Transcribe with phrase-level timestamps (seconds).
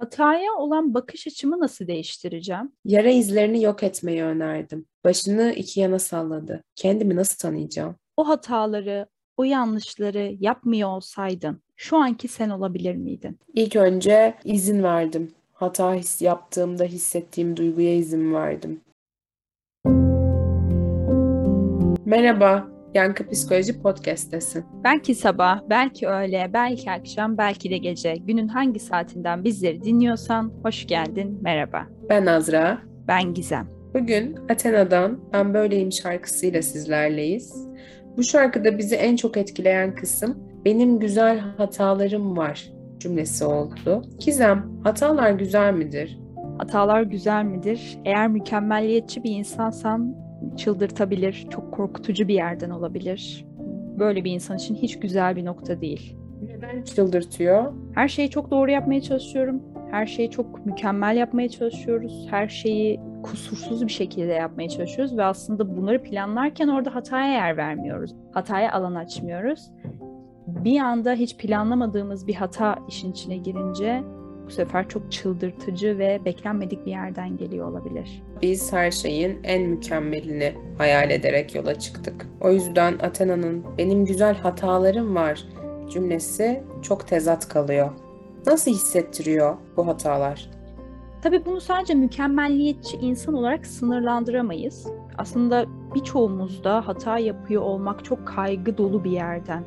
[0.00, 2.72] Hataya olan bakış açımı nasıl değiştireceğim?
[2.84, 4.86] Yara izlerini yok etmeyi önerdim.
[5.04, 6.62] Başını iki yana salladı.
[6.76, 7.96] Kendimi nasıl tanıyacağım?
[8.16, 13.38] O hataları, o yanlışları yapmıyor olsaydın şu anki sen olabilir miydin?
[13.54, 15.30] İlk önce izin verdim.
[15.52, 18.80] Hata his yaptığımda hissettiğim duyguya izin verdim.
[22.04, 24.64] Merhaba, Yankı Psikoloji Podcast'tesin.
[24.84, 28.16] Belki sabah, belki öğle, belki akşam, belki de gece.
[28.16, 31.86] Günün hangi saatinden bizleri dinliyorsan hoş geldin, merhaba.
[32.08, 32.78] Ben Azra.
[33.08, 33.68] Ben Gizem.
[33.94, 37.68] Bugün Athena'dan Ben Böyleyim şarkısıyla sizlerleyiz.
[38.16, 44.02] Bu şarkıda bizi en çok etkileyen kısım benim güzel hatalarım var cümlesi oldu.
[44.18, 46.18] Gizem, hatalar güzel midir?
[46.58, 47.98] Hatalar güzel midir?
[48.04, 50.16] Eğer mükemmelliyetçi bir insansan
[50.60, 53.46] çıldırtabilir, çok korkutucu bir yerden olabilir.
[53.98, 56.16] Böyle bir insan için hiç güzel bir nokta değil.
[56.42, 57.72] Neden çıldırtıyor?
[57.94, 59.62] Her şeyi çok doğru yapmaya çalışıyorum.
[59.90, 62.26] Her şeyi çok mükemmel yapmaya çalışıyoruz.
[62.30, 68.14] Her şeyi kusursuz bir şekilde yapmaya çalışıyoruz ve aslında bunları planlarken orada hataya yer vermiyoruz.
[68.32, 69.70] Hataya alan açmıyoruz.
[70.46, 74.02] Bir anda hiç planlamadığımız bir hata işin içine girince
[74.50, 78.22] bu sefer çok çıldırtıcı ve beklenmedik bir yerden geliyor olabilir.
[78.42, 82.26] Biz her şeyin en mükemmelini hayal ederek yola çıktık.
[82.40, 85.44] O yüzden Athena'nın benim güzel hatalarım var
[85.90, 87.90] cümlesi çok tezat kalıyor.
[88.46, 90.50] Nasıl hissettiriyor bu hatalar?
[91.22, 94.86] Tabii bunu sadece mükemmelliyetçi insan olarak sınırlandıramayız.
[95.18, 99.64] Aslında birçoğumuzda hata yapıyor olmak çok kaygı dolu bir yerden,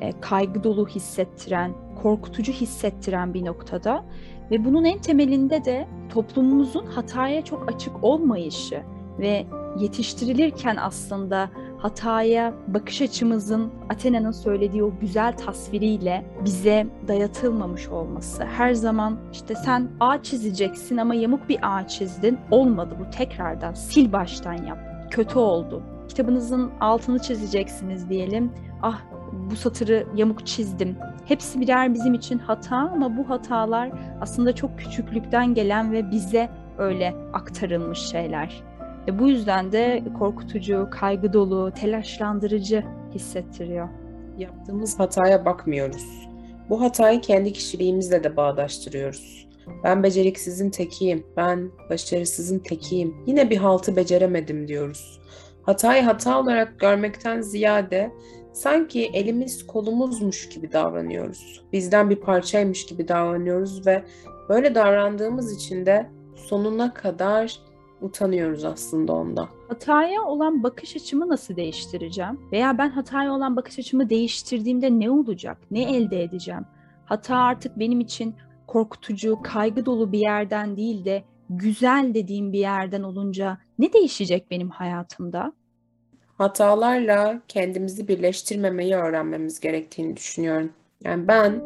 [0.00, 1.72] e, kaygı dolu hissettiren,
[2.02, 4.04] korkutucu hissettiren bir noktada
[4.50, 8.82] ve bunun en temelinde de toplumumuzun hataya çok açık olmayışı
[9.18, 9.46] ve
[9.78, 18.44] yetiştirilirken aslında hataya bakış açımızın Athena'nın söylediği o güzel tasviriyle bize dayatılmamış olması.
[18.44, 22.38] Her zaman işte sen ağ çizeceksin ama yamuk bir ağ çizdin.
[22.50, 24.78] Olmadı bu tekrardan sil baştan yap.
[25.10, 25.82] Kötü oldu.
[26.08, 28.52] Kitabınızın altını çizeceksiniz diyelim.
[28.82, 29.00] Ah
[29.50, 30.96] bu satırı yamuk çizdim.
[31.30, 36.48] Hepsi birer bizim için hata ama bu hatalar aslında çok küçüklükten gelen ve bize
[36.78, 38.62] öyle aktarılmış şeyler.
[39.08, 43.88] Ve bu yüzden de korkutucu, kaygı dolu, telaşlandırıcı hissettiriyor.
[44.38, 46.28] Yaptığımız hataya bakmıyoruz.
[46.70, 49.48] Bu hatayı kendi kişiliğimizle de bağdaştırıyoruz.
[49.84, 55.20] Ben beceriksizin tekiyim, ben başarısızın tekiyim, yine bir haltı beceremedim diyoruz.
[55.62, 58.10] Hatayı hata olarak görmekten ziyade
[58.52, 61.64] sanki elimiz kolumuzmuş gibi davranıyoruz.
[61.72, 64.04] Bizden bir parçaymış gibi davranıyoruz ve
[64.48, 67.60] böyle davrandığımız için de sonuna kadar
[68.02, 69.48] utanıyoruz aslında ondan.
[69.68, 72.40] Hataya olan bakış açımı nasıl değiştireceğim?
[72.52, 75.58] Veya ben hataya olan bakış açımı değiştirdiğimde ne olacak?
[75.70, 76.64] Ne elde edeceğim?
[77.04, 78.34] Hata artık benim için
[78.66, 84.70] korkutucu, kaygı dolu bir yerden değil de güzel dediğim bir yerden olunca ne değişecek benim
[84.70, 85.52] hayatımda?
[86.40, 90.72] Hatalarla kendimizi birleştirmemeyi öğrenmemiz gerektiğini düşünüyorum.
[91.04, 91.62] Yani ben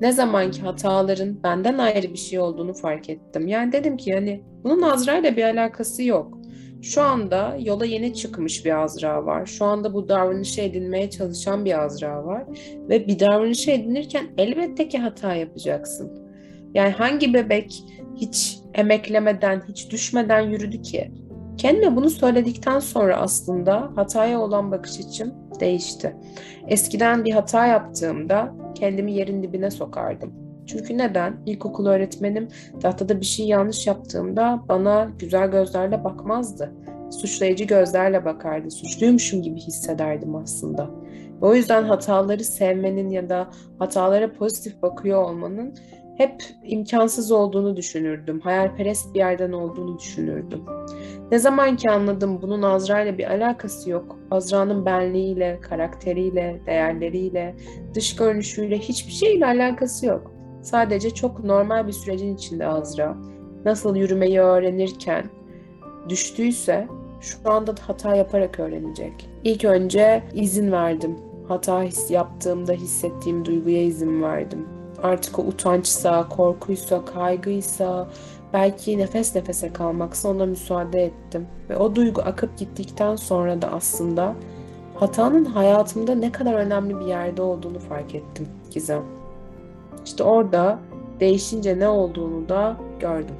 [0.00, 3.48] ne zamanki hataların benden ayrı bir şey olduğunu fark ettim.
[3.48, 6.38] Yani dedim ki yani bunun Azra bir alakası yok.
[6.82, 9.46] Şu anda yola yeni çıkmış bir Azra var.
[9.46, 12.44] Şu anda bu davranışı edinmeye çalışan bir Azra var.
[12.88, 16.30] Ve bir davranışı edinirken elbette ki hata yapacaksın.
[16.74, 17.84] Yani hangi bebek
[18.16, 21.10] hiç emeklemeden, hiç düşmeden yürüdü ki?
[21.56, 26.16] Kendime bunu söyledikten sonra aslında hataya olan bakış açım değişti.
[26.68, 30.32] Eskiden bir hata yaptığımda kendimi yerin dibine sokardım.
[30.66, 31.36] Çünkü neden?
[31.46, 32.48] İlkokul öğretmenim
[32.82, 36.72] tahtada bir şey yanlış yaptığımda bana güzel gözlerle bakmazdı.
[37.10, 38.70] Suçlayıcı gözlerle bakardı.
[38.70, 40.90] Suçluymuşum gibi hissederdim aslında.
[41.42, 45.74] Ve o yüzden hataları sevmenin ya da hatalara pozitif bakıyor olmanın
[46.20, 48.40] hep imkansız olduğunu düşünürdüm.
[48.40, 50.64] Hayalperest bir yerden olduğunu düşünürdüm.
[51.30, 54.18] Ne zaman ki anladım bunun Azra ile bir alakası yok.
[54.30, 57.54] Azra'nın benliğiyle, karakteriyle, değerleriyle,
[57.94, 60.32] dış görünüşüyle hiçbir şeyle alakası yok.
[60.62, 63.16] Sadece çok normal bir sürecin içinde Azra.
[63.64, 65.24] Nasıl yürümeyi öğrenirken
[66.08, 66.88] düştüyse
[67.20, 69.30] şu anda da hata yaparak öğrenecek.
[69.44, 71.16] İlk önce izin verdim.
[71.48, 74.79] Hata his yaptığımda hissettiğim duyguya izin verdim.
[75.02, 78.08] Artık o utançsa, korkuysa, kaygıysa,
[78.52, 81.46] belki nefes nefese kalmaksa ona müsaade ettim.
[81.70, 84.34] Ve o duygu akıp gittikten sonra da aslında
[84.94, 89.02] hatanın hayatımda ne kadar önemli bir yerde olduğunu fark ettim Gizem.
[90.04, 90.78] İşte orada
[91.20, 93.34] değişince ne olduğunu da gördüm.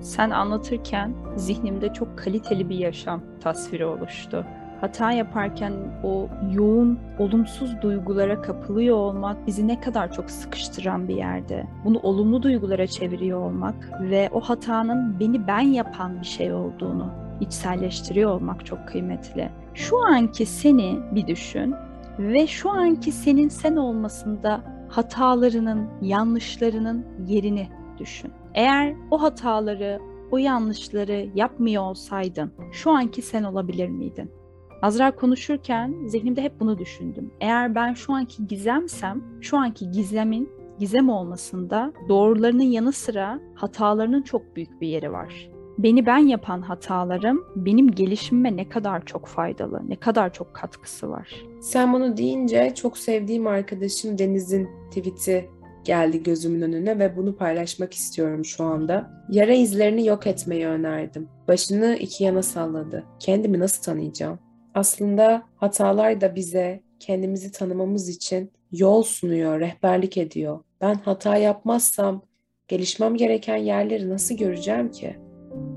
[0.00, 4.46] Sen anlatırken zihnimde çok kaliteli bir yaşam tasviri oluştu.
[4.80, 5.72] Hata yaparken
[6.04, 11.66] o yoğun olumsuz duygulara kapılıyor olmak bizi ne kadar çok sıkıştıran bir yerde.
[11.84, 17.10] Bunu olumlu duygulara çeviriyor olmak ve o hatanın beni ben yapan bir şey olduğunu
[17.40, 19.50] içselleştiriyor olmak çok kıymetli.
[19.74, 21.74] Şu anki seni bir düşün
[22.18, 27.68] ve şu anki senin sen olmasında hatalarının, yanlışlarının yerini
[27.98, 28.32] düşün.
[28.54, 30.00] Eğer o hataları,
[30.30, 34.39] o yanlışları yapmıyor olsaydın şu anki sen olabilir miydin?
[34.82, 37.30] Azra konuşurken zihnimde hep bunu düşündüm.
[37.40, 40.48] Eğer ben şu anki gizemsem, şu anki gizemin
[40.78, 45.50] gizem olmasında doğrularının yanı sıra hatalarının çok büyük bir yeri var.
[45.78, 51.44] Beni ben yapan hatalarım benim gelişimime ne kadar çok faydalı, ne kadar çok katkısı var.
[51.60, 55.50] Sen bunu deyince çok sevdiğim arkadaşım Deniz'in tweet'i
[55.84, 59.10] geldi gözümün önüne ve bunu paylaşmak istiyorum şu anda.
[59.30, 61.28] Yara izlerini yok etmeyi önerdim.
[61.48, 63.04] Başını iki yana salladı.
[63.18, 64.38] Kendimi nasıl tanıyacağım?
[64.74, 70.60] Aslında hatalar da bize kendimizi tanımamız için yol sunuyor, rehberlik ediyor.
[70.80, 72.22] Ben hata yapmazsam
[72.68, 75.16] gelişmem gereken yerleri nasıl göreceğim ki?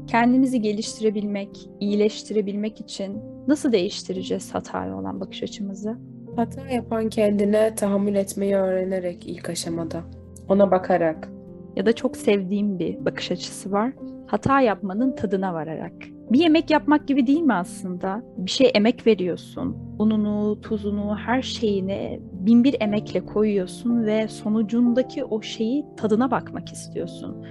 [0.07, 5.97] Kendimizi geliştirebilmek, iyileştirebilmek için nasıl değiştireceğiz hataya olan bakış açımızı?
[6.35, 10.03] Hata yapan kendine tahammül etmeyi öğrenerek ilk aşamada.
[10.49, 11.29] Ona bakarak.
[11.75, 13.93] Ya da çok sevdiğim bir bakış açısı var.
[14.27, 15.93] Hata yapmanın tadına vararak.
[16.31, 18.23] Bir yemek yapmak gibi değil mi aslında?
[18.37, 19.77] Bir şey emek veriyorsun.
[19.99, 27.45] Ununu, tuzunu, her şeyini bin bir emekle koyuyorsun ve sonucundaki o şeyi tadına bakmak istiyorsun.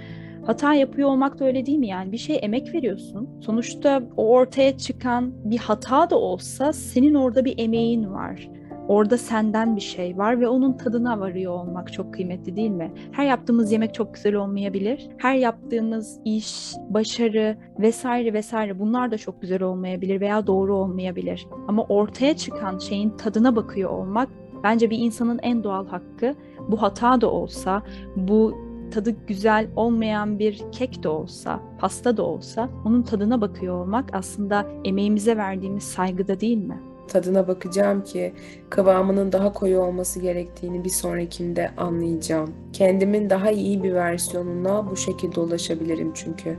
[0.47, 1.89] Hata yapıyor olmak da öyle değil mi?
[1.89, 3.29] Yani bir şey emek veriyorsun.
[3.41, 8.49] Sonuçta o ortaya çıkan bir hata da olsa senin orada bir emeğin var.
[8.88, 12.93] Orada senden bir şey var ve onun tadına varıyor olmak çok kıymetli değil mi?
[13.12, 15.08] Her yaptığımız yemek çok güzel olmayabilir.
[15.19, 21.46] Her yaptığımız iş, başarı vesaire vesaire bunlar da çok güzel olmayabilir veya doğru olmayabilir.
[21.69, 24.29] Ama ortaya çıkan şeyin tadına bakıyor olmak
[24.64, 26.35] bence bir insanın en doğal hakkı.
[26.69, 27.82] Bu hata da olsa,
[28.17, 28.55] bu
[28.90, 34.67] tadı güzel olmayan bir kek de olsa, pasta da olsa onun tadına bakıyor olmak aslında
[34.85, 36.92] emeğimize verdiğimiz saygıda değil mi?
[37.12, 38.32] Tadına bakacağım ki
[38.70, 42.50] kıvamının daha koyu olması gerektiğini bir sonrakinde anlayacağım.
[42.73, 46.56] Kendimin daha iyi bir versiyonuna bu şekilde ulaşabilirim çünkü.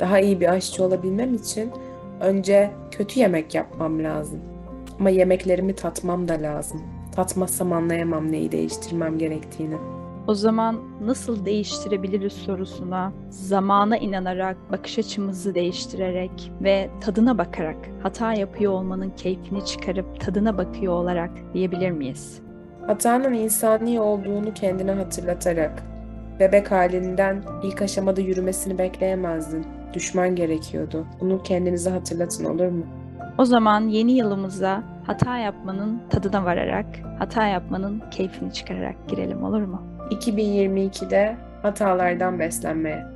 [0.00, 1.70] Daha iyi bir aşçı olabilmem için
[2.20, 4.40] önce kötü yemek yapmam lazım.
[4.98, 6.82] Ama yemeklerimi tatmam da lazım.
[7.16, 9.76] Tatmazsam anlayamam neyi değiştirmem gerektiğini.
[10.26, 18.72] O zaman nasıl değiştirebiliriz sorusuna zamana inanarak, bakış açımızı değiştirerek ve tadına bakarak, hata yapıyor
[18.72, 22.42] olmanın keyfini çıkarıp tadına bakıyor olarak diyebilir miyiz?
[22.86, 25.82] Hatanın insani olduğunu kendine hatırlatarak,
[26.40, 29.66] bebek halinden ilk aşamada yürümesini bekleyemezdin.
[29.94, 31.06] Düşman gerekiyordu.
[31.20, 32.84] Bunu kendinize hatırlatın olur mu?
[33.38, 36.86] O zaman yeni yılımıza hata yapmanın tadına vararak,
[37.18, 39.95] hata yapmanın keyfini çıkararak girelim olur mu?
[40.10, 43.15] 2022'de hatalardan beslenmeye.